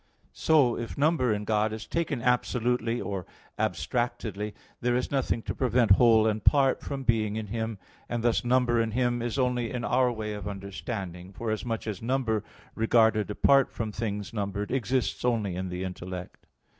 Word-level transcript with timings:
So, 0.33 0.75
if 0.79 0.97
number 0.97 1.31
in 1.31 1.43
God 1.45 1.71
is 1.71 1.85
taken 1.85 2.23
absolutely 2.23 2.99
or 2.99 3.27
abstractedly, 3.59 4.55
there 4.79 4.95
is 4.95 5.11
nothing 5.11 5.43
to 5.43 5.53
prevent 5.53 5.91
whole 5.91 6.25
and 6.25 6.43
part 6.43 6.81
from 6.81 7.03
being 7.03 7.35
in 7.35 7.45
Him, 7.45 7.77
and 8.09 8.23
thus 8.23 8.43
number 8.43 8.81
in 8.81 8.89
Him 8.93 9.21
is 9.21 9.37
only 9.37 9.69
in 9.69 9.83
our 9.83 10.11
way 10.11 10.33
of 10.33 10.47
understanding; 10.47 11.31
forasmuch 11.33 11.85
as 11.85 12.01
number 12.01 12.43
regarded 12.73 13.29
apart 13.29 13.71
from 13.71 13.91
things 13.91 14.33
numbered 14.33 14.71
exists 14.71 15.23
only 15.23 15.55
in 15.55 15.69
the 15.69 15.83
intellect. 15.83 16.47